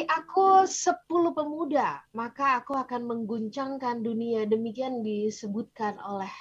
[0.00, 4.48] aku sepuluh pemuda, maka aku akan mengguncangkan dunia.
[4.48, 6.32] Demikian disebutkan oleh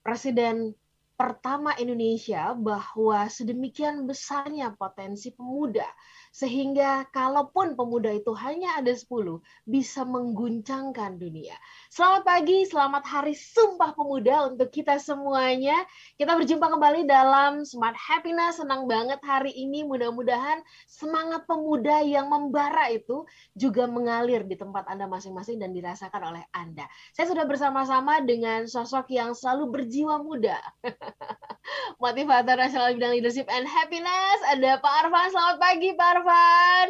[0.00, 0.76] Presiden
[1.16, 5.84] pertama Indonesia bahwa sedemikian besarnya potensi pemuda
[6.30, 11.58] sehingga kalaupun pemuda itu hanya ada 10 bisa mengguncangkan dunia.
[11.90, 15.74] Selamat pagi, selamat hari Sumpah Pemuda untuk kita semuanya.
[16.14, 18.62] Kita berjumpa kembali dalam Smart Happiness.
[18.62, 23.26] Senang banget hari ini mudah-mudahan semangat pemuda yang membara itu
[23.58, 26.86] juga mengalir di tempat Anda masing-masing dan dirasakan oleh Anda.
[27.10, 30.62] Saya sudah bersama-sama dengan sosok yang selalu berjiwa muda.
[32.00, 35.28] Motivator nasional bidang leadership and happiness ada Pak Arfan.
[35.30, 36.88] Selamat pagi Pak Arfan.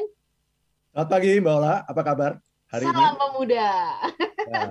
[0.91, 2.33] Selamat pagi Mbak Ola, apa kabar
[2.70, 3.03] hari Salam ini?
[3.03, 3.70] Salam pemuda.
[4.51, 4.62] Ya,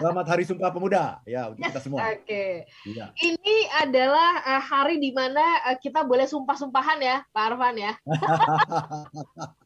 [0.00, 1.98] selamat Hari Sumpah Pemuda ya untuk kita semua.
[2.08, 2.24] Oke.
[2.24, 2.52] Okay.
[2.92, 3.12] Ya.
[3.20, 7.92] Ini adalah uh, hari di mana uh, kita boleh sumpah-sumpahan ya, Pak Arfan ya.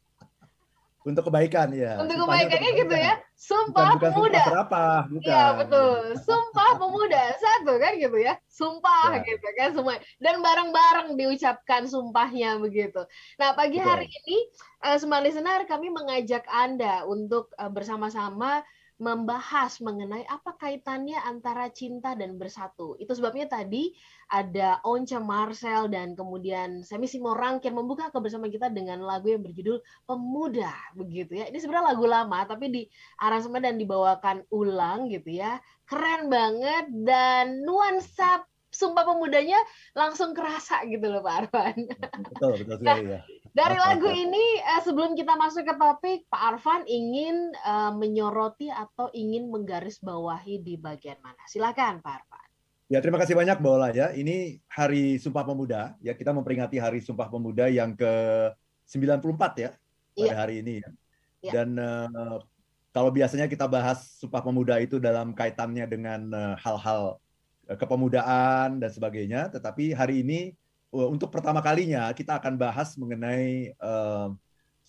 [1.00, 1.96] untuk kebaikan ya.
[1.96, 3.16] Untuk kebaikannya gitu ya.
[3.40, 4.36] Sumpah bukan, bukan pemuda.
[4.36, 4.82] Sumpah berapa?
[5.08, 5.24] Bukan.
[5.24, 6.00] Iya betul.
[6.20, 8.34] Sumpah pemuda satu kan gitu ya.
[8.52, 9.24] Sumpah ya.
[9.24, 9.94] gitu kan semua.
[10.20, 13.00] Dan bareng-bareng diucapkan sumpahnya begitu.
[13.40, 13.88] Nah pagi betul.
[13.88, 14.36] hari ini
[14.84, 18.60] uh, Smart Listener kami mengajak anda untuk uh, bersama-sama
[19.00, 23.00] membahas mengenai apa kaitannya antara cinta dan bersatu.
[23.00, 23.96] Itu sebabnya tadi
[24.28, 29.80] ada Once Marcel dan kemudian Semi Simorang yang membuka bersama kita dengan lagu yang berjudul
[30.04, 31.48] Pemuda begitu ya.
[31.48, 32.82] Ini sebenarnya lagu lama tapi di
[33.24, 35.56] aransemen dan dibawakan ulang gitu ya.
[35.88, 39.58] Keren banget dan nuansa Sumpah Pemudanya
[39.98, 41.88] langsung kerasa gitu loh Pak Arfan.
[42.36, 43.20] Betul, betul sekali ya.
[43.50, 49.10] Dari lagu ini eh, sebelum kita masuk ke topik, Pak Arfan ingin uh, menyoroti atau
[49.10, 51.42] ingin menggarisbawahi di bagian mana?
[51.50, 52.46] Silakan Pak Arfan.
[52.90, 54.10] Ya terima kasih banyak Mbak Ola ya.
[54.14, 58.12] Ini Hari Sumpah Pemuda ya kita memperingati Hari Sumpah Pemuda yang ke
[58.86, 59.70] 94 ya
[60.14, 60.34] pada ya.
[60.34, 60.90] hari ini ya.
[61.42, 61.52] ya.
[61.58, 62.38] Dan uh,
[62.94, 67.18] kalau biasanya kita bahas Sumpah Pemuda itu dalam kaitannya dengan hal-hal
[67.66, 70.54] uh, kepemudaan dan sebagainya, tetapi hari ini
[70.90, 74.34] untuk pertama kalinya kita akan bahas mengenai uh,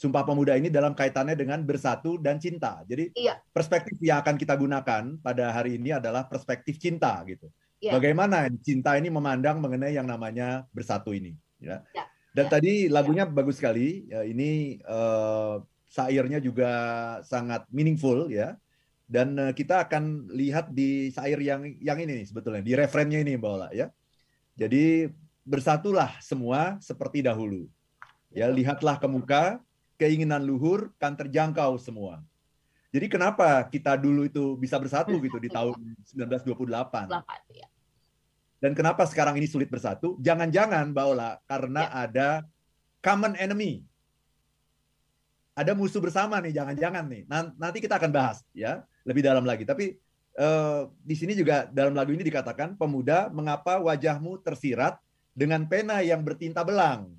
[0.01, 2.81] Sumpah Pemuda ini dalam kaitannya dengan bersatu dan cinta.
[2.89, 3.37] Jadi iya.
[3.53, 7.53] perspektif yang akan kita gunakan pada hari ini adalah perspektif cinta gitu.
[7.77, 8.01] Iya.
[8.01, 11.37] Bagaimana cinta ini memandang mengenai yang namanya bersatu ini.
[11.61, 11.85] Ya.
[11.93, 12.09] Iya.
[12.33, 12.49] Dan ya.
[12.49, 13.33] tadi lagunya ya.
[13.33, 14.09] bagus sekali.
[14.09, 16.71] Ya, ini uh, sairnya juga
[17.21, 18.57] sangat meaningful ya.
[19.05, 23.37] Dan uh, kita akan lihat di sair yang yang ini nih, sebetulnya di referennya ini
[23.37, 23.85] Mbak Ola ya.
[24.57, 25.05] Jadi
[25.45, 27.65] bersatulah semua seperti dahulu.
[28.31, 29.43] Ya, lihatlah ke muka,
[29.99, 32.23] keinginan luhur kan terjangkau semua.
[32.91, 35.75] Jadi kenapa kita dulu itu bisa bersatu gitu di tahun
[36.11, 37.07] 1928?
[37.55, 37.67] Ya.
[38.61, 40.19] Dan kenapa sekarang ini sulit bersatu?
[40.19, 41.91] Jangan-jangan Mbak Ola, karena ya.
[42.07, 42.29] ada
[42.99, 43.87] common enemy.
[45.55, 47.23] Ada musuh bersama nih, jangan-jangan nih.
[47.57, 49.63] Nanti kita akan bahas ya, lebih dalam lagi.
[49.63, 49.95] Tapi
[50.37, 54.99] uh, di sini juga dalam lagu ini dikatakan, pemuda, mengapa wajahmu tersirat
[55.31, 57.11] dengan pena yang bertinta belang.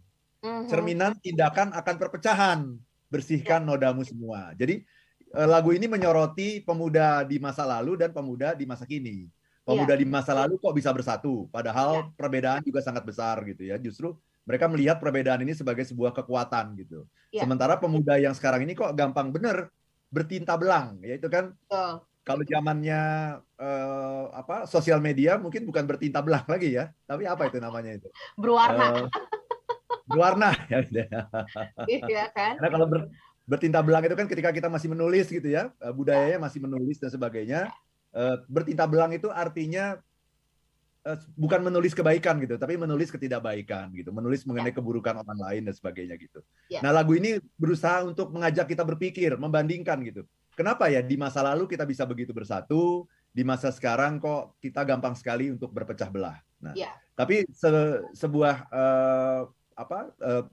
[0.42, 0.68] Mm-hmm.
[0.68, 2.60] Cerminan tindakan akan perpecahan.
[3.12, 3.68] Bersihkan ya.
[3.68, 4.56] nodamu semua.
[4.56, 4.80] Jadi
[5.36, 9.28] eh, lagu ini menyoroti pemuda di masa lalu dan pemuda di masa kini.
[9.62, 10.00] Pemuda yeah.
[10.00, 12.18] di masa lalu kok bisa bersatu, padahal yeah.
[12.18, 13.78] perbedaan juga sangat besar gitu ya.
[13.78, 17.06] Justru mereka melihat perbedaan ini sebagai sebuah kekuatan gitu.
[17.30, 17.46] Yeah.
[17.46, 19.70] Sementara pemuda yang sekarang ini kok gampang bener
[20.10, 21.54] bertinta belang, ya itu kan.
[21.70, 23.00] Oh kalau zamannya
[23.58, 28.08] uh, apa sosial media mungkin bukan bertinta belang lagi ya, tapi apa itu namanya itu?
[28.38, 28.86] Berwarna.
[28.86, 29.08] Uh,
[30.06, 30.80] berwarna ya.
[31.90, 32.62] Iya kan?
[32.62, 33.00] Karena kalau ber,
[33.42, 37.10] bertinta belang itu kan ketika kita masih menulis gitu ya, uh, budayanya masih menulis dan
[37.10, 37.74] sebagainya.
[38.14, 39.98] Uh, bertinta belang itu artinya
[41.02, 44.78] uh, bukan menulis kebaikan gitu, tapi menulis ketidakbaikan gitu, menulis mengenai ya.
[44.78, 46.38] keburukan orang lain dan sebagainya gitu.
[46.70, 46.86] Ya.
[46.86, 50.22] Nah lagu ini berusaha untuk mengajak kita berpikir, membandingkan gitu
[50.56, 55.16] kenapa ya di masa lalu kita bisa begitu bersatu, di masa sekarang kok kita gampang
[55.16, 56.38] sekali untuk berpecah belah.
[56.62, 56.92] Nah, yeah.
[57.16, 57.68] tapi se
[58.14, 60.44] sebuah uh, apa uh,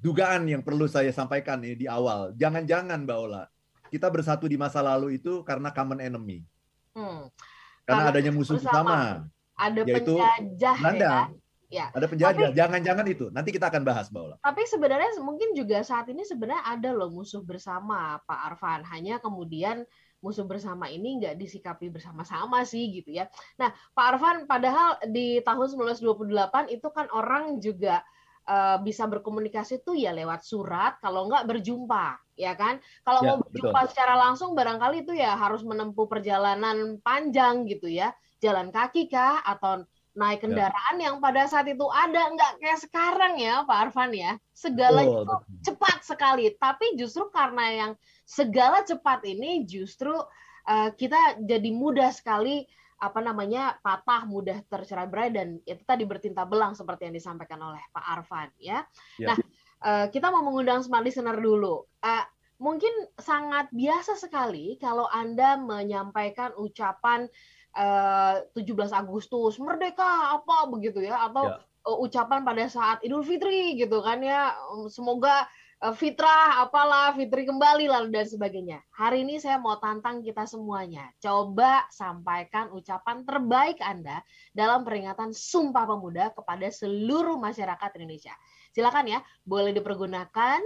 [0.00, 3.44] dugaan yang perlu saya sampaikan ini di awal, jangan-jangan Mbak Ola,
[3.92, 6.40] kita bersatu di masa lalu itu karena common enemy.
[6.96, 7.28] Hmm.
[7.84, 9.28] Karena adanya musuh bersama.
[9.60, 11.10] Ada yaitu penjajah Belanda.
[11.12, 11.94] Ya Ya.
[11.94, 12.50] Ada penjajah.
[12.50, 13.30] Jangan-jangan itu.
[13.30, 14.36] Nanti kita akan bahas, Mbak Ola.
[14.42, 18.82] Tapi sebenarnya mungkin juga saat ini sebenarnya ada loh musuh bersama, Pak Arfan.
[18.90, 19.86] Hanya kemudian
[20.20, 23.30] musuh bersama ini nggak disikapi bersama-sama sih gitu ya.
[23.56, 28.04] Nah, Pak Arfan, padahal di tahun 1928 itu kan orang juga
[28.50, 32.82] uh, bisa berkomunikasi tuh ya lewat surat, kalau nggak berjumpa, ya kan?
[33.06, 33.90] Kalau ya, mau berjumpa betul.
[33.94, 38.12] secara langsung barangkali itu ya harus menempuh perjalanan panjang gitu ya,
[38.44, 40.42] jalan kaki kah atau naik ya.
[40.46, 41.04] kendaraan ya.
[41.10, 45.98] yang pada saat itu ada nggak kayak sekarang ya Pak Arfan ya segala betul, cepat
[46.02, 47.92] sekali tapi justru karena yang
[48.26, 50.14] segala cepat ini justru
[50.66, 52.66] uh, kita jadi mudah sekali
[53.00, 57.80] apa namanya patah mudah tercerai berai dan itu tadi bertinta belang seperti yang disampaikan oleh
[57.96, 58.84] Pak Arfan ya.
[59.16, 59.32] ya.
[59.32, 59.38] Nah
[59.80, 61.88] uh, kita mau mengundang smart listener dulu.
[62.04, 62.24] Uh,
[62.60, 67.24] mungkin sangat biasa sekali kalau anda menyampaikan ucapan
[67.74, 71.58] 17 eh, Agustus merdeka apa begitu ya atau ya.
[71.60, 74.52] Eh, ucapan pada saat Idul Fitri gitu kan ya
[74.92, 75.48] semoga
[75.80, 78.78] uh, fitrah apalah fitri kembali lalu dan sebagainya.
[78.92, 81.08] Hari ini saya mau tantang kita semuanya.
[81.18, 84.20] Coba sampaikan ucapan terbaik Anda
[84.52, 88.36] dalam peringatan Sumpah Pemuda kepada seluruh masyarakat Indonesia.
[88.70, 90.60] Silakan ya, boleh dipergunakan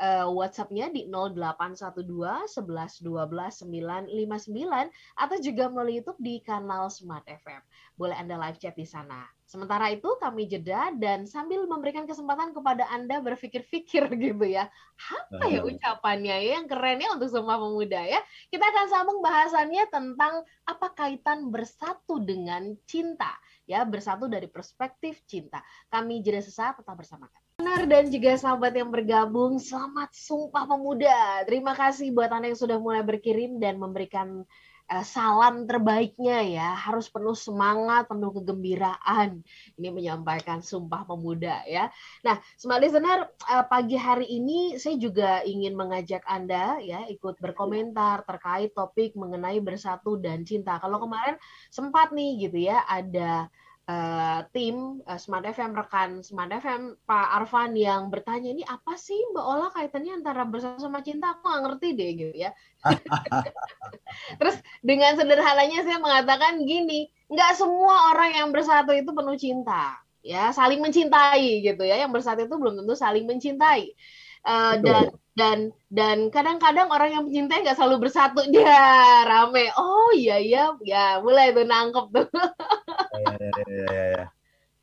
[0.00, 2.00] uh, WhatsApp-nya di 0812
[2.48, 7.60] 11 12 959 atau juga melalui YouTube di kanal Smart FM.
[8.00, 9.28] Boleh Anda live chat di sana.
[9.44, 14.70] Sementara itu kami jeda dan sambil memberikan kesempatan kepada Anda berpikir-pikir gitu ya.
[15.10, 18.22] Apa ya ucapannya ya yang kerennya untuk semua pemuda ya.
[18.48, 23.36] Kita akan sambung bahasannya tentang apa kaitan bersatu dengan cinta
[23.66, 25.60] ya, bersatu dari perspektif cinta.
[25.90, 27.49] Kami jeda sesaat tetap bersama kami.
[27.60, 31.44] Benar dan juga sahabat yang bergabung, selamat Sumpah Pemuda.
[31.44, 34.48] Terima kasih buat Anda yang sudah mulai berkirim dan memberikan
[34.88, 36.72] uh, salam terbaiknya ya.
[36.72, 39.44] Harus penuh semangat penuh kegembiraan.
[39.76, 41.92] Ini menyampaikan sumpah pemuda ya.
[42.24, 48.24] Nah smart listener uh, pagi hari ini saya juga ingin mengajak anda ya ikut berkomentar
[48.24, 50.80] terkait topik mengenai bersatu dan cinta.
[50.80, 51.36] Kalau kemarin
[51.68, 53.52] sempat nih gitu ya ada
[53.90, 59.18] uh, tim uh, Smart FM rekan Smart FM Pak Arfan yang bertanya ini apa sih
[59.34, 62.50] Mbak Ola kaitannya antara bersama sama cinta aku nggak ngerti deh gitu ya.
[64.40, 70.54] Terus dengan sederhananya saya mengatakan gini, nggak semua orang yang bersatu itu penuh cinta, ya
[70.54, 71.98] saling mencintai gitu ya.
[71.98, 73.92] Yang bersatu itu belum tentu saling mencintai.
[74.40, 75.58] Uh, dan dan
[75.88, 81.56] dan kadang-kadang orang yang mencintai nggak selalu bersatu dia rame oh iya iya ya mulai
[81.56, 82.26] tuh nangkep tuh
[83.24, 84.24] ya, ya, ya, ya.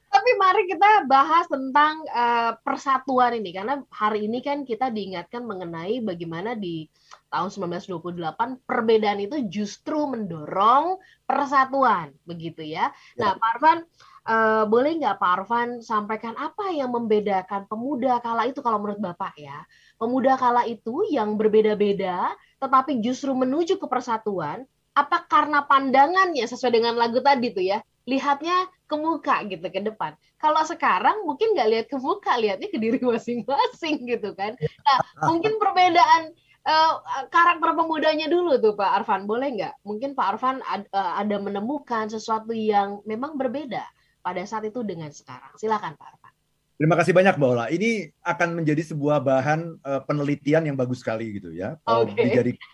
[0.07, 5.99] Tapi mari kita bahas tentang uh, persatuan ini karena hari ini kan kita diingatkan mengenai
[5.99, 6.87] bagaimana di
[7.27, 10.97] tahun 1928 perbedaan itu justru mendorong
[11.27, 12.89] persatuan begitu ya.
[13.19, 13.19] ya.
[13.19, 13.79] Nah, Pak Arfan
[14.25, 19.35] uh, boleh nggak Pak Arfan sampaikan apa yang membedakan pemuda kala itu kalau menurut Bapak
[19.35, 19.67] ya?
[19.99, 24.63] Pemuda kala itu yang berbeda-beda tetapi justru menuju ke persatuan
[24.97, 30.15] apa karena pandangannya sesuai dengan lagu tadi tuh ya lihatnya ke muka gitu ke depan
[30.39, 34.55] kalau sekarang mungkin nggak lihat ke muka lihatnya ke diri masing-masing gitu kan
[34.87, 36.31] nah mungkin perbedaan
[36.63, 36.93] uh,
[37.27, 42.07] karakter pemudanya dulu tuh Pak Arfan boleh nggak mungkin Pak Arfan ad, uh, ada menemukan
[42.07, 43.83] sesuatu yang memang berbeda
[44.23, 46.33] pada saat itu dengan sekarang silakan Pak Arfan
[46.77, 47.65] Terima kasih banyak Mbak Ola.
[47.73, 51.73] Ini akan menjadi sebuah bahan uh, penelitian yang bagus sekali gitu ya.
[51.81, 52.29] Okay.
[52.29, 52.69] dijadikan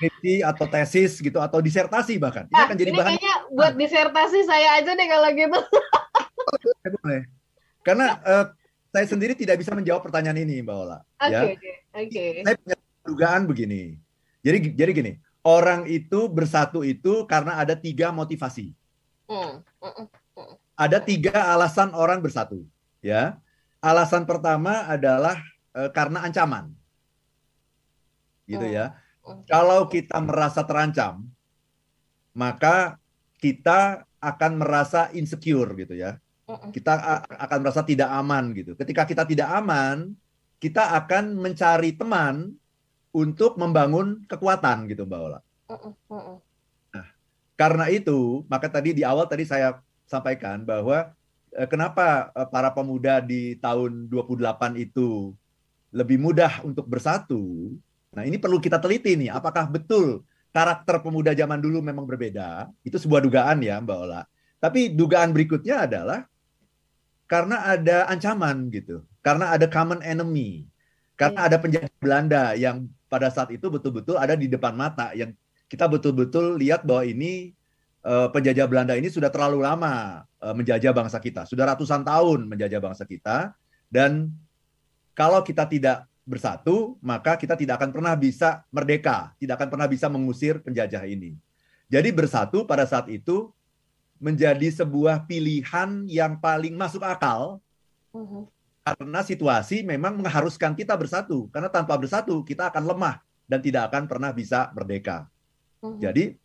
[0.00, 2.48] skripsi atau tesis gitu atau disertasi bahkan.
[2.48, 3.10] Ini nah, akan jadi ini bahan.
[3.12, 5.60] Kayaknya buat disertasi saya aja deh kalau gitu.
[7.04, 7.22] Boleh.
[7.86, 8.44] Karena uh,
[8.88, 11.04] saya sendiri tidak bisa menjawab pertanyaan ini, Mbak Ola.
[11.20, 11.44] Oke, okay, ya.
[11.44, 11.52] oke.
[11.92, 12.44] Okay, okay.
[12.48, 13.82] Saya punya dugaan begini.
[14.40, 15.12] Jadi jadi gini,
[15.44, 18.72] orang itu bersatu itu karena ada tiga motivasi.
[19.28, 19.60] Hmm.
[19.84, 20.08] Hmm.
[20.08, 20.54] Hmm.
[20.80, 22.64] Ada tiga alasan orang bersatu,
[23.04, 23.36] ya.
[23.84, 25.40] Alasan pertama adalah
[25.72, 26.72] uh, karena ancaman,
[28.44, 28.92] gitu ya
[29.46, 31.26] kalau kita merasa terancam,
[32.34, 32.96] maka
[33.40, 36.20] kita akan merasa insecure gitu ya.
[36.50, 38.74] Kita akan merasa tidak aman gitu.
[38.74, 40.12] Ketika kita tidak aman,
[40.58, 42.52] kita akan mencari teman
[43.10, 45.40] untuk membangun kekuatan gitu Mbak Ola.
[46.90, 47.06] Nah,
[47.54, 49.78] karena itu, maka tadi di awal tadi saya
[50.10, 51.14] sampaikan bahwa
[51.54, 55.34] eh, kenapa eh, para pemuda di tahun 28 itu
[55.90, 57.74] lebih mudah untuk bersatu
[58.10, 62.66] Nah, ini perlu kita teliti nih, apakah betul karakter pemuda zaman dulu memang berbeda?
[62.82, 64.26] Itu sebuah dugaan ya, Mbak Ola.
[64.58, 66.26] Tapi dugaan berikutnya adalah
[67.30, 70.66] karena ada ancaman gitu, karena ada common enemy,
[71.14, 71.48] karena iya.
[71.54, 75.30] ada penjajah Belanda yang pada saat itu betul-betul ada di depan mata, yang
[75.70, 77.54] kita betul-betul lihat bahwa ini
[78.02, 82.82] uh, penjajah Belanda ini sudah terlalu lama uh, menjajah bangsa kita, sudah ratusan tahun menjajah
[82.82, 83.54] bangsa kita,
[83.86, 84.34] dan
[85.14, 90.06] kalau kita tidak bersatu, maka kita tidak akan pernah bisa merdeka, tidak akan pernah bisa
[90.06, 91.34] mengusir penjajah ini.
[91.90, 93.50] Jadi bersatu pada saat itu
[94.22, 97.58] menjadi sebuah pilihan yang paling masuk akal
[98.14, 98.46] uh-huh.
[98.86, 101.50] karena situasi memang mengharuskan kita bersatu.
[101.50, 103.18] Karena tanpa bersatu kita akan lemah
[103.50, 105.26] dan tidak akan pernah bisa merdeka.
[105.82, 105.98] Uh-huh.
[105.98, 106.38] Jadi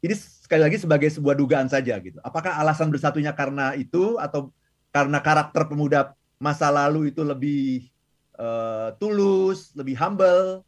[0.00, 2.16] ini sekali lagi sebagai sebuah dugaan saja gitu.
[2.24, 4.48] Apakah alasan bersatunya karena itu atau
[4.88, 7.93] karena karakter pemuda masa lalu itu lebih
[8.38, 10.62] uh, tulus, lebih humble?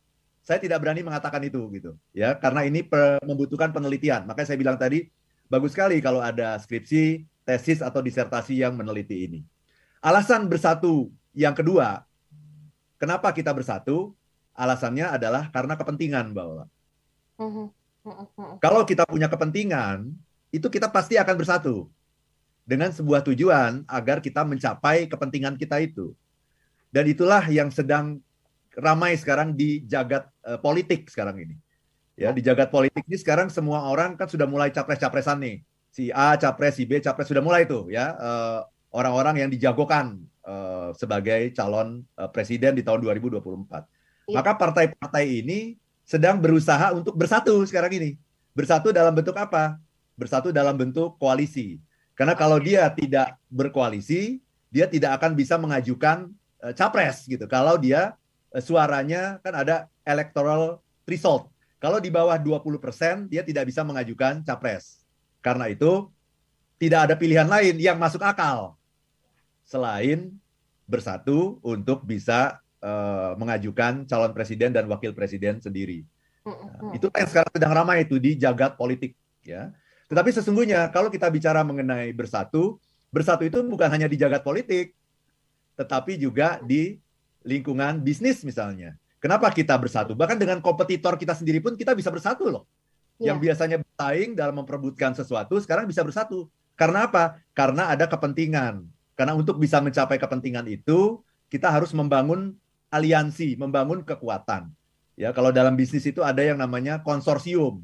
[0.47, 2.87] Saya tidak berani mengatakan itu gitu ya karena ini
[3.27, 4.23] membutuhkan penelitian.
[4.31, 5.11] Makanya saya bilang tadi
[5.51, 9.41] bagus sekali kalau ada skripsi, tesis atau disertasi yang meneliti ini.
[9.99, 12.07] Alasan bersatu yang kedua,
[12.97, 14.15] kenapa kita bersatu?
[14.57, 16.67] Alasannya adalah karena kepentingan, Mbak Ola.
[17.37, 17.69] Uh-huh.
[18.63, 20.17] Kalau kita punya kepentingan,
[20.49, 21.91] itu kita pasti akan bersatu
[22.65, 26.17] dengan sebuah tujuan agar kita mencapai kepentingan kita itu.
[26.97, 28.25] Dan itulah yang sedang
[28.73, 31.61] ramai sekarang di jagat uh, politik sekarang ini.
[32.17, 35.57] Ya, di jagat politik ini sekarang semua orang kan sudah mulai capres-capresan nih.
[35.93, 38.17] Si A capres, si B capres sudah mulai tuh ya.
[38.17, 38.61] Uh,
[38.97, 43.45] orang-orang yang dijagokan uh, sebagai calon uh, presiden di tahun 2024.
[43.45, 43.85] Ya.
[44.33, 48.11] Maka partai-partai ini sedang berusaha untuk bersatu sekarang ini.
[48.57, 49.77] Bersatu dalam bentuk apa?
[50.17, 51.77] Bersatu dalam bentuk koalisi.
[52.17, 54.41] Karena kalau dia tidak berkoalisi,
[54.73, 56.33] dia tidak akan bisa mengajukan
[56.77, 57.45] capres gitu.
[57.51, 58.17] Kalau dia
[58.53, 61.51] uh, suaranya kan ada electoral result.
[61.77, 65.05] Kalau di bawah 20%, dia tidak bisa mengajukan capres.
[65.45, 66.09] Karena itu
[66.81, 68.77] tidak ada pilihan lain yang masuk akal
[69.67, 70.33] selain
[70.87, 76.07] bersatu untuk bisa uh, mengajukan calon presiden dan wakil presiden sendiri.
[76.47, 79.75] Nah, itu yang sekarang sedang ramai itu di jagat politik ya.
[80.07, 82.79] Tetapi sesungguhnya kalau kita bicara mengenai bersatu,
[83.11, 84.95] bersatu itu bukan hanya di jagat politik,
[85.77, 86.97] tetapi juga di
[87.47, 88.97] lingkungan bisnis misalnya.
[89.23, 90.13] Kenapa kita bersatu?
[90.13, 92.65] Bahkan dengan kompetitor kita sendiri pun kita bisa bersatu loh.
[93.17, 93.33] Yeah.
[93.33, 96.51] Yang biasanya bersaing dalam memperebutkan sesuatu sekarang bisa bersatu.
[96.77, 97.41] Karena apa?
[97.57, 98.85] Karena ada kepentingan.
[99.17, 102.53] Karena untuk bisa mencapai kepentingan itu, kita harus membangun
[102.93, 104.69] aliansi, membangun kekuatan.
[105.17, 107.81] Ya, kalau dalam bisnis itu ada yang namanya konsorsium.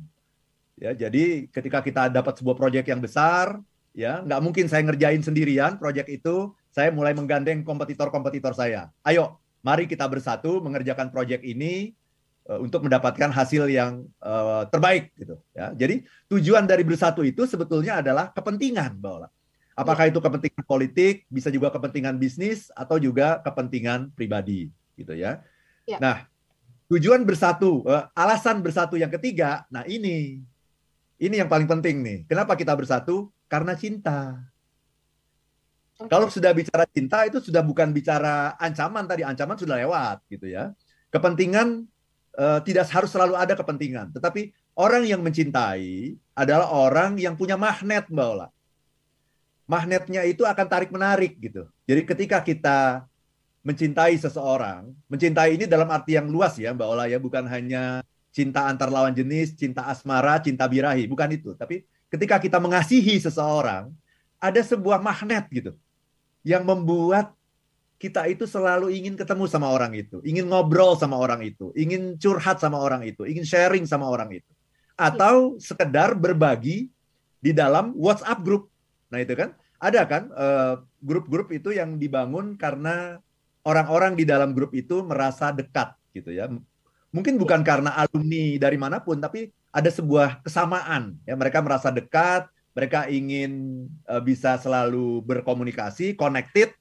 [0.76, 3.56] Ya, jadi ketika kita dapat sebuah proyek yang besar,
[3.96, 6.52] ya nggak mungkin saya ngerjain sendirian proyek itu.
[6.72, 8.88] Saya mulai menggandeng kompetitor-kompetitor saya.
[9.04, 11.92] Ayo, mari kita bersatu mengerjakan proyek ini
[12.48, 15.36] uh, untuk mendapatkan hasil yang uh, terbaik gitu.
[15.52, 16.00] Ya, jadi
[16.32, 19.28] tujuan dari bersatu itu sebetulnya adalah kepentingan, bahwa
[19.72, 24.68] Apakah itu kepentingan politik, bisa juga kepentingan bisnis atau juga kepentingan pribadi,
[25.00, 25.40] gitu ya.
[25.88, 25.96] ya.
[25.96, 26.28] Nah,
[26.92, 30.44] tujuan bersatu, uh, alasan bersatu yang ketiga, nah ini,
[31.16, 32.18] ini yang paling penting nih.
[32.28, 33.32] Kenapa kita bersatu?
[33.48, 34.44] Karena cinta.
[36.08, 40.72] Kalau sudah bicara cinta itu sudah bukan bicara ancaman tadi, ancaman sudah lewat, gitu ya.
[41.12, 41.84] Kepentingan
[42.38, 48.08] uh, tidak harus selalu ada kepentingan, tetapi orang yang mencintai adalah orang yang punya magnet,
[48.08, 48.48] Mbak Ola
[49.72, 51.64] magnetnya itu akan tarik menarik gitu.
[51.88, 53.06] Jadi ketika kita
[53.62, 58.04] mencintai seseorang, mencintai ini dalam arti yang luas ya Mbak Ola ya, bukan hanya
[58.34, 61.54] cinta antar lawan jenis, cinta asmara, cinta birahi, bukan itu.
[61.54, 63.88] Tapi ketika kita mengasihi seseorang,
[64.42, 65.72] ada sebuah magnet gitu
[66.42, 67.34] yang membuat
[67.98, 72.58] kita itu selalu ingin ketemu sama orang itu, ingin ngobrol sama orang itu, ingin curhat
[72.58, 74.52] sama orang itu, ingin sharing sama orang itu.
[74.98, 76.90] Atau sekedar berbagi
[77.38, 78.72] di dalam WhatsApp group
[79.12, 83.20] Nah itu kan ada kan eh, grup-grup uh, itu yang dibangun karena
[83.68, 86.48] orang-orang di dalam grup itu merasa dekat gitu ya.
[87.12, 91.36] Mungkin bukan karena alumni dari mana pun, tapi ada sebuah kesamaan ya.
[91.36, 96.72] Mereka merasa dekat, mereka ingin uh, bisa selalu berkomunikasi, connected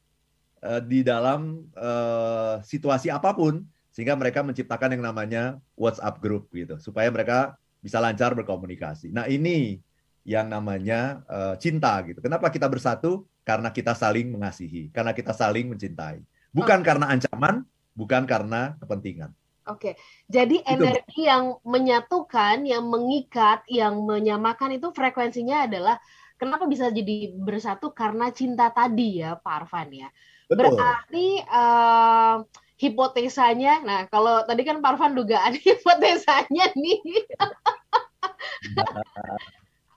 [0.64, 6.80] uh, di dalam uh, situasi apa pun, sehingga mereka menciptakan yang namanya WhatsApp group gitu,
[6.80, 9.12] supaya mereka bisa lancar berkomunikasi.
[9.12, 9.84] Nah ini
[10.24, 12.22] yang namanya uh, cinta gitu.
[12.24, 13.28] Kenapa kita bersatu?
[13.42, 16.22] Karena kita saling mengasihi, karena kita saling mencintai.
[16.54, 16.86] Bukan oh.
[16.86, 17.66] karena ancaman,
[17.98, 19.34] bukan karena kepentingan.
[19.72, 19.96] Oke,
[20.28, 25.96] jadi energi yang menyatukan, yang mengikat, yang menyamakan itu frekuensinya adalah
[26.36, 30.12] kenapa bisa jadi bersatu karena cinta tadi ya, Pak Arfan ya.
[30.52, 30.76] Betul.
[30.76, 32.44] Berarti uh,
[32.76, 37.00] hipotesanya, nah kalau tadi kan Pak Arfan dugaan hipotesanya nih.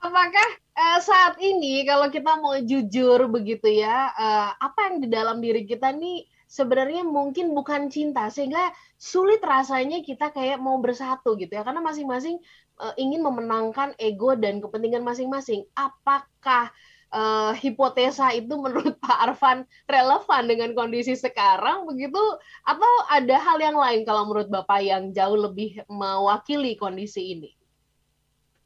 [0.05, 5.41] apakah uh, saat ini kalau kita mau jujur begitu ya, uh, apa yang di dalam
[5.41, 11.51] diri kita nih sebenarnya mungkin bukan cinta sehingga sulit rasanya kita kayak mau bersatu gitu
[11.51, 12.39] ya karena masing-masing
[12.79, 15.67] uh, ingin memenangkan ego dan kepentingan masing-masing.
[15.75, 16.71] Apakah
[17.11, 22.23] uh, hipotesa itu menurut Pak Arfan relevan dengan kondisi sekarang begitu
[22.63, 27.51] atau ada hal yang lain kalau menurut Bapak yang jauh lebih mewakili kondisi ini?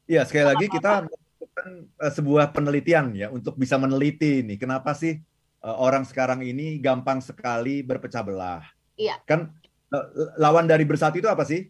[0.06, 1.68] Ya, sekali lagi kita melakukan
[1.98, 5.18] uh, sebuah penelitian ya untuk bisa meneliti nih kenapa sih
[5.62, 8.64] orang sekarang ini gampang sekali berpecah belah.
[8.96, 9.20] Iya.
[9.28, 9.52] Kan
[9.92, 10.06] uh,
[10.40, 11.68] lawan dari bersatu itu apa sih?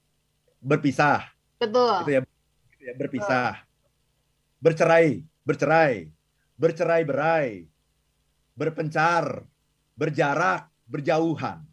[0.63, 1.27] Berpisah.
[1.59, 2.07] Betul.
[2.07, 2.21] Itu ya,
[2.75, 3.53] itu ya berpisah.
[3.59, 3.69] Betul.
[4.61, 6.13] bercerai, bercerai,
[6.61, 7.65] bercerai-berai,
[8.53, 9.49] berpencar,
[9.97, 11.65] berjarak, berjauhan,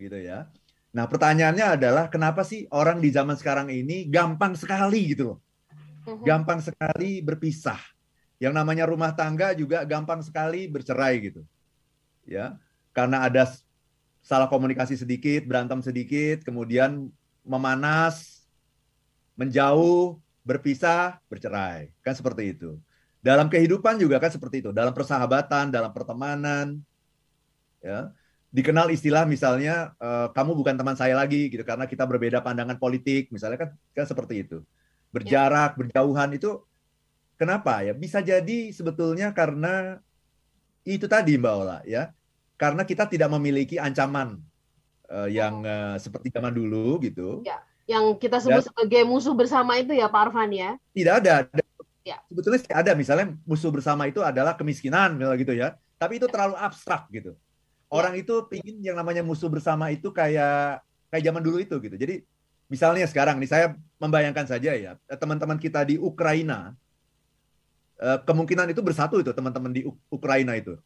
[0.00, 0.48] gitu ya.
[0.90, 5.38] Nah, pertanyaannya adalah kenapa sih orang di zaman sekarang ini gampang sekali gitu loh.
[6.08, 6.24] Mhm.
[6.24, 7.78] Gampang sekali berpisah.
[8.40, 11.44] Yang namanya rumah tangga juga gampang sekali bercerai gitu.
[12.26, 12.60] Ya.
[12.90, 13.48] Karena ada
[14.20, 17.08] salah komunikasi sedikit, berantem sedikit, kemudian
[17.46, 18.44] memanas,
[19.38, 21.92] menjauh, berpisah, bercerai.
[22.04, 22.76] Kan seperti itu.
[23.20, 24.70] Dalam kehidupan juga kan seperti itu.
[24.72, 26.80] Dalam persahabatan, dalam pertemanan,
[27.80, 28.12] ya
[28.50, 33.30] dikenal istilah misalnya uh, kamu bukan teman saya lagi gitu karena kita berbeda pandangan politik
[33.30, 34.58] misalnya kan kan seperti itu
[35.14, 36.58] berjarak berjauhan itu
[37.38, 40.02] kenapa ya bisa jadi sebetulnya karena
[40.96, 42.10] itu tadi mbak Ola ya
[42.58, 44.40] karena kita tidak memiliki ancaman
[45.10, 49.78] uh, yang uh, seperti zaman dulu gitu ya yang kita sebut Dan, sebagai musuh bersama
[49.78, 51.34] itu ya Pak Arfan ya tidak ada
[52.00, 52.16] Ya.
[52.26, 55.68] Sebetulnya ada misalnya musuh bersama itu adalah kemiskinan misalnya gitu ya.
[56.00, 56.32] Tapi itu ya.
[56.32, 57.36] terlalu abstrak gitu.
[57.36, 57.40] Ya.
[57.92, 58.24] Orang ya.
[58.24, 60.80] itu pingin yang namanya musuh bersama itu kayak
[61.12, 61.96] kayak zaman dulu itu gitu.
[62.00, 62.24] Jadi
[62.72, 63.66] misalnya sekarang nih saya
[64.00, 66.74] membayangkan saja ya teman-teman kita di Ukraina eh,
[68.00, 70.80] kemungkinan itu bersatu itu teman-teman di Ukraina itu.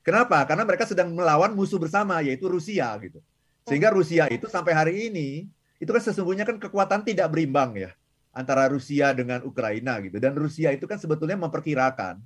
[0.00, 0.40] Kenapa?
[0.48, 3.20] Karena mereka sedang melawan musuh bersama yaitu Rusia gitu.
[3.68, 5.44] Sehingga Rusia itu sampai hari ini
[5.76, 7.92] itu kan sesungguhnya kan kekuatan tidak berimbang ya
[8.32, 10.16] antara Rusia dengan Ukraina gitu.
[10.16, 12.24] Dan Rusia itu kan sebetulnya memperkirakan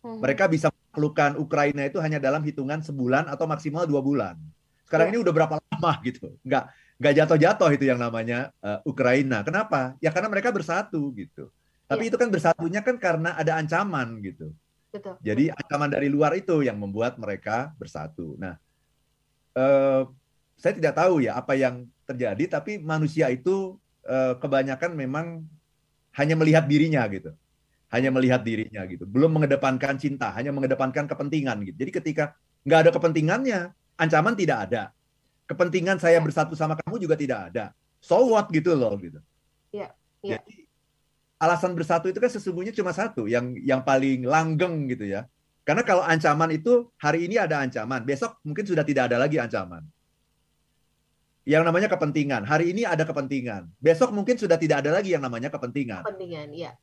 [0.00, 0.18] hmm.
[0.24, 4.40] mereka bisa menaklukkan Ukraina itu hanya dalam hitungan sebulan atau maksimal dua bulan.
[4.88, 5.18] Sekarang ya.
[5.18, 6.32] ini udah berapa lama gitu?
[6.40, 6.64] Nggak
[6.98, 9.44] nggak jatuh-jatuh itu yang namanya uh, Ukraina.
[9.44, 9.94] Kenapa?
[10.00, 11.52] Ya karena mereka bersatu gitu.
[11.88, 12.08] Tapi ya.
[12.12, 14.52] itu kan bersatunya kan karena ada ancaman gitu.
[14.92, 15.16] Betul.
[15.24, 18.36] Jadi ancaman dari luar itu yang membuat mereka bersatu.
[18.36, 18.60] Nah,
[19.56, 20.04] uh,
[20.60, 23.76] saya tidak tahu ya apa yang terjadi, tapi manusia itu
[24.08, 25.44] Eh, kebanyakan memang
[26.16, 27.36] hanya melihat dirinya gitu.
[27.92, 29.04] Hanya melihat dirinya gitu.
[29.04, 31.76] Belum mengedepankan cinta, hanya mengedepankan kepentingan gitu.
[31.84, 32.24] Jadi ketika
[32.64, 33.68] nggak ada kepentingannya,
[34.00, 34.82] ancaman tidak ada.
[35.44, 37.76] Kepentingan saya bersatu sama kamu juga tidak ada.
[38.00, 39.20] So what gitu loh gitu.
[39.76, 39.92] Iya.
[40.24, 40.40] Ya.
[40.40, 40.67] Jadi
[41.38, 45.26] alasan bersatu itu kan sesungguhnya cuma satu, yang yang paling langgeng gitu ya.
[45.62, 49.86] Karena kalau ancaman itu hari ini ada ancaman, besok mungkin sudah tidak ada lagi ancaman
[51.48, 52.44] yang namanya kepentingan.
[52.44, 53.72] Hari ini ada kepentingan.
[53.80, 56.04] Besok mungkin sudah tidak ada lagi yang namanya kepentingan.
[56.04, 56.76] Kepentingan, ya.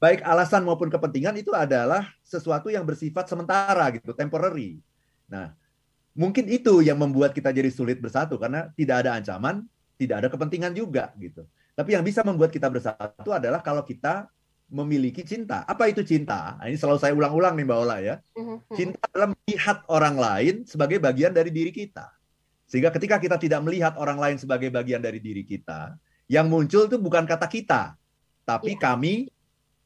[0.00, 4.80] Baik alasan maupun kepentingan itu adalah sesuatu yang bersifat sementara gitu, temporary.
[5.28, 5.52] Nah,
[6.16, 9.68] mungkin itu yang membuat kita jadi sulit bersatu karena tidak ada ancaman,
[10.00, 11.44] tidak ada kepentingan juga gitu.
[11.82, 14.30] Tapi yang bisa membuat kita bersatu adalah kalau kita
[14.70, 15.66] memiliki cinta.
[15.66, 16.54] Apa itu cinta?
[16.62, 18.14] Nah, ini selalu saya ulang-ulang nih Mbak Ola ya.
[18.38, 18.76] Mhm, mhm.
[18.78, 22.06] Cinta adalah melihat orang lain sebagai bagian dari diri kita.
[22.70, 25.98] Sehingga ketika kita tidak melihat orang lain sebagai bagian dari diri kita,
[26.30, 27.98] yang muncul itu bukan kata kita,
[28.46, 28.80] tapi ya.
[28.80, 29.26] kami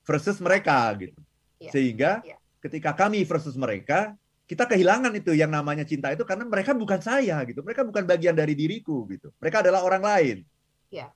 [0.04, 1.16] versus mereka gitu.
[1.56, 1.72] Ya.
[1.72, 2.36] Sehingga ya.
[2.60, 4.12] ketika kami versus mereka,
[4.44, 7.64] kita kehilangan itu yang namanya cinta itu karena mereka bukan saya gitu.
[7.64, 9.32] Mereka bukan bagian dari diriku gitu.
[9.40, 10.36] Mereka adalah orang lain.
[10.92, 11.08] Ya.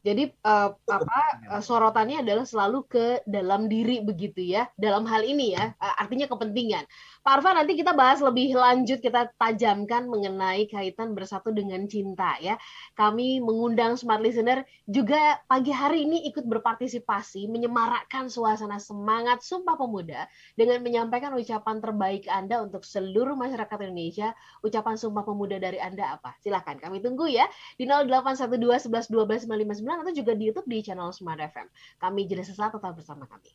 [0.00, 1.20] Jadi uh, apa
[1.52, 4.64] uh, sorotannya adalah selalu ke dalam diri begitu ya.
[4.80, 6.88] Dalam hal ini ya, uh, artinya kepentingan.
[7.20, 12.56] Pak Arfa nanti kita bahas lebih lanjut kita tajamkan mengenai kaitan bersatu dengan cinta ya.
[12.96, 20.24] Kami mengundang smart listener juga pagi hari ini ikut berpartisipasi menyemarakkan suasana semangat Sumpah Pemuda
[20.56, 24.32] dengan menyampaikan ucapan terbaik Anda untuk seluruh masyarakat Indonesia.
[24.64, 26.32] Ucapan Sumpah Pemuda dari Anda apa?
[26.40, 27.44] Silahkan kami tunggu ya
[27.76, 31.66] di 0812 11 12 559 atau juga di YouTube di channel Smart FM.
[31.98, 33.50] Kami jelas sesaat tetap bersama kami.